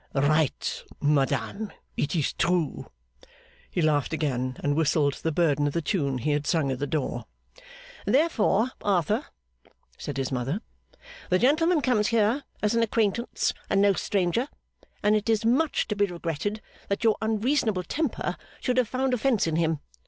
[0.15, 1.71] 'Right, madame.
[1.95, 2.89] It is true.'
[3.69, 6.87] He laughed again, and whistled the burden of the tune he had sung at the
[6.87, 7.25] door.
[8.07, 9.27] 'Therefore, Arthur,'
[9.99, 10.61] said his mother,
[11.29, 14.47] 'the gentleman comes here as an acquaintance, and no stranger;
[15.03, 19.45] and it is much to be regretted that your unreasonable temper should have found offence
[19.45, 19.81] in him.